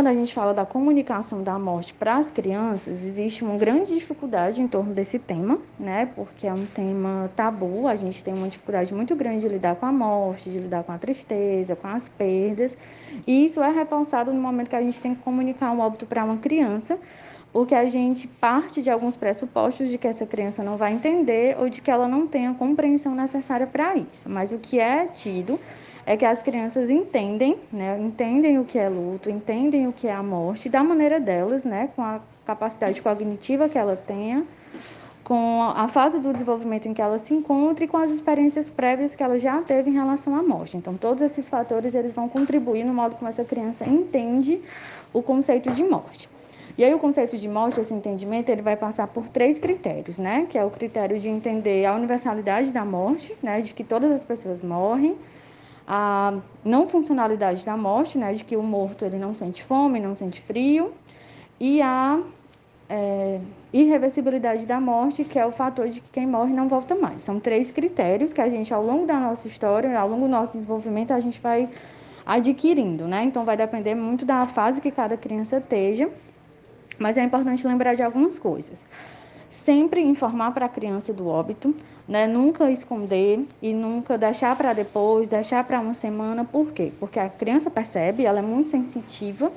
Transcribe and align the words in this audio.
quando 0.00 0.06
a 0.06 0.14
gente 0.14 0.32
fala 0.32 0.54
da 0.54 0.64
comunicação 0.64 1.42
da 1.42 1.58
morte 1.58 1.92
para 1.92 2.16
as 2.16 2.30
crianças, 2.30 3.04
existe 3.04 3.44
uma 3.44 3.58
grande 3.58 3.92
dificuldade 3.92 4.58
em 4.62 4.66
torno 4.66 4.94
desse 4.94 5.18
tema, 5.18 5.58
né? 5.78 6.08
Porque 6.16 6.46
é 6.46 6.54
um 6.54 6.64
tema 6.64 7.30
tabu, 7.36 7.86
a 7.86 7.94
gente 7.96 8.24
tem 8.24 8.32
uma 8.32 8.48
dificuldade 8.48 8.94
muito 8.94 9.14
grande 9.14 9.40
de 9.40 9.48
lidar 9.48 9.76
com 9.76 9.84
a 9.84 9.92
morte, 9.92 10.48
de 10.48 10.58
lidar 10.58 10.84
com 10.84 10.92
a 10.92 10.96
tristeza, 10.96 11.76
com 11.76 11.86
as 11.86 12.08
perdas. 12.08 12.74
E 13.26 13.44
isso 13.44 13.62
é 13.62 13.70
reforçado 13.70 14.32
no 14.32 14.40
momento 14.40 14.70
que 14.70 14.76
a 14.76 14.80
gente 14.80 14.98
tem 15.02 15.14
que 15.14 15.20
comunicar 15.20 15.70
um 15.70 15.80
óbito 15.80 16.06
para 16.06 16.24
uma 16.24 16.38
criança, 16.38 16.98
porque 17.52 17.74
a 17.74 17.84
gente 17.84 18.26
parte 18.26 18.80
de 18.80 18.88
alguns 18.88 19.18
pressupostos 19.18 19.90
de 19.90 19.98
que 19.98 20.08
essa 20.08 20.24
criança 20.24 20.62
não 20.62 20.78
vai 20.78 20.94
entender 20.94 21.58
ou 21.58 21.68
de 21.68 21.82
que 21.82 21.90
ela 21.90 22.08
não 22.08 22.26
tem 22.26 22.46
a 22.46 22.54
compreensão 22.54 23.14
necessária 23.14 23.66
para 23.66 23.96
isso. 23.96 24.30
Mas 24.30 24.50
o 24.50 24.56
que 24.56 24.80
é 24.80 25.04
tido 25.08 25.60
é 26.06 26.16
que 26.16 26.24
as 26.24 26.42
crianças 26.42 26.90
entendem, 26.90 27.56
né, 27.72 27.98
entendem 28.00 28.58
o 28.58 28.64
que 28.64 28.78
é 28.78 28.88
luto, 28.88 29.30
entendem 29.30 29.86
o 29.86 29.92
que 29.92 30.06
é 30.06 30.12
a 30.12 30.22
morte, 30.22 30.68
da 30.68 30.82
maneira 30.82 31.20
delas, 31.20 31.64
né, 31.64 31.90
com 31.94 32.02
a 32.02 32.20
capacidade 32.46 33.00
cognitiva 33.00 33.68
que 33.68 33.78
ela 33.78 33.96
tenha, 33.96 34.44
com 35.22 35.62
a 35.62 35.86
fase 35.86 36.18
do 36.18 36.32
desenvolvimento 36.32 36.88
em 36.88 36.94
que 36.94 37.00
ela 37.00 37.18
se 37.18 37.32
encontra 37.32 37.84
e 37.84 37.88
com 37.88 37.96
as 37.96 38.10
experiências 38.10 38.68
prévias 38.68 39.14
que 39.14 39.22
ela 39.22 39.38
já 39.38 39.62
teve 39.62 39.90
em 39.90 39.92
relação 39.92 40.34
à 40.34 40.42
morte. 40.42 40.76
Então, 40.76 40.96
todos 40.96 41.22
esses 41.22 41.48
fatores 41.48 41.94
eles 41.94 42.12
vão 42.12 42.28
contribuir 42.28 42.82
no 42.82 42.92
modo 42.92 43.14
como 43.14 43.28
essa 43.28 43.44
criança 43.44 43.88
entende 43.88 44.60
o 45.12 45.22
conceito 45.22 45.70
de 45.70 45.84
morte. 45.84 46.28
E 46.76 46.84
aí 46.84 46.94
o 46.94 46.98
conceito 46.98 47.36
de 47.36 47.46
morte, 47.46 47.80
esse 47.80 47.92
entendimento, 47.92 48.48
ele 48.48 48.62
vai 48.62 48.74
passar 48.74 49.06
por 49.06 49.28
três 49.28 49.58
critérios, 49.58 50.18
né? 50.18 50.46
Que 50.48 50.56
é 50.56 50.64
o 50.64 50.70
critério 50.70 51.18
de 51.18 51.28
entender 51.28 51.84
a 51.84 51.94
universalidade 51.94 52.72
da 52.72 52.84
morte, 52.84 53.36
né? 53.42 53.60
De 53.60 53.74
que 53.74 53.84
todas 53.84 54.10
as 54.10 54.24
pessoas 54.24 54.62
morrem, 54.62 55.14
a 55.92 56.34
não 56.64 56.88
funcionalidade 56.88 57.66
da 57.66 57.76
morte, 57.76 58.16
né, 58.16 58.32
de 58.32 58.44
que 58.44 58.56
o 58.56 58.62
morto 58.62 59.04
ele 59.04 59.18
não 59.18 59.34
sente 59.34 59.64
fome, 59.64 59.98
não 59.98 60.14
sente 60.14 60.40
frio, 60.40 60.92
e 61.58 61.82
a 61.82 62.20
é, 62.88 63.40
irreversibilidade 63.72 64.66
da 64.66 64.80
morte, 64.80 65.24
que 65.24 65.36
é 65.36 65.44
o 65.44 65.50
fator 65.50 65.88
de 65.88 66.00
que 66.00 66.08
quem 66.10 66.28
morre 66.28 66.52
não 66.52 66.68
volta 66.68 66.94
mais. 66.94 67.22
São 67.22 67.40
três 67.40 67.72
critérios 67.72 68.32
que 68.32 68.40
a 68.40 68.48
gente, 68.48 68.72
ao 68.72 68.84
longo 68.84 69.04
da 69.04 69.18
nossa 69.18 69.48
história, 69.48 69.98
ao 69.98 70.08
longo 70.08 70.26
do 70.26 70.30
nosso 70.30 70.52
desenvolvimento, 70.52 71.12
a 71.12 71.18
gente 71.18 71.40
vai 71.40 71.68
adquirindo, 72.24 73.08
né? 73.08 73.24
Então, 73.24 73.44
vai 73.44 73.56
depender 73.56 73.96
muito 73.96 74.24
da 74.24 74.46
fase 74.46 74.80
que 74.80 74.92
cada 74.92 75.16
criança 75.16 75.56
esteja, 75.56 76.08
mas 77.00 77.18
é 77.18 77.24
importante 77.24 77.66
lembrar 77.66 77.96
de 77.96 78.02
algumas 78.04 78.38
coisas 78.38 78.84
sempre 79.50 80.00
informar 80.00 80.52
para 80.52 80.66
a 80.66 80.68
criança 80.68 81.12
do 81.12 81.26
óbito, 81.26 81.74
né? 82.08 82.26
Nunca 82.26 82.70
esconder 82.70 83.46
e 83.60 83.74
nunca 83.74 84.16
deixar 84.16 84.56
para 84.56 84.72
depois, 84.72 85.28
deixar 85.28 85.64
para 85.64 85.80
uma 85.80 85.94
semana. 85.94 86.44
Por 86.44 86.72
quê? 86.72 86.92
Porque 86.98 87.18
a 87.18 87.28
criança 87.28 87.70
percebe, 87.70 88.24
ela 88.24 88.38
é 88.38 88.42
muito 88.42 88.68
sensitiva 88.70 89.52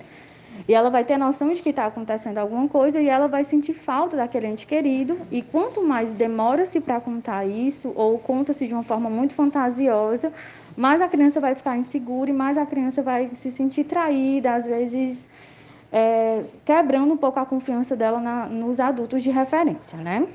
e 0.68 0.74
ela 0.74 0.90
vai 0.90 1.04
ter 1.04 1.18
noção 1.18 1.52
de 1.52 1.62
que 1.62 1.70
está 1.70 1.86
acontecendo 1.86 2.38
alguma 2.38 2.68
coisa 2.68 3.02
e 3.02 3.08
ela 3.08 3.28
vai 3.28 3.44
sentir 3.44 3.74
falta 3.74 4.16
daquele 4.18 4.48
ente 4.48 4.66
querido. 4.66 5.18
E 5.32 5.42
quanto 5.42 5.82
mais 5.82 6.14
demora-se 6.14 6.80
para 6.80 7.00
contar 7.00 7.46
isso 7.46 7.92
ou 7.96 8.18
conta-se 8.20 8.68
de 8.68 8.74
uma 8.74 8.84
forma 8.84 9.10
muito 9.10 9.36
fantasiosa, 9.36 10.32
mais 10.76 11.02
a 11.02 11.08
criança 11.08 11.40
vai 11.40 11.56
ficar 11.56 11.78
insegura 11.78 12.30
e 12.30 12.34
mais 12.34 12.58
a 12.58 12.66
criança 12.66 13.02
vai 13.02 13.32
se 13.36 13.52
sentir 13.52 13.84
traída, 13.84 14.56
às 14.56 14.66
vezes 14.66 15.28
é, 15.94 16.44
quebrando 16.66 17.14
um 17.14 17.18
pouco 17.18 17.40
a 17.40 17.46
confiança 17.46 17.96
dela 17.96 18.20
na, 18.20 18.48
nos 18.48 18.80
adultos 18.80 19.22
de 19.22 19.30
referência, 19.30 19.96
né? 20.00 20.28